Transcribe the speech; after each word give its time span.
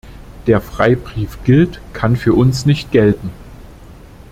Der 0.47 0.61
Freibrief 0.61 1.43
gilt, 1.43 1.79
kann 1.93 2.15
für 2.15 2.33
uns 2.33 2.65
nicht 2.65 2.89
gelten. 2.91 3.29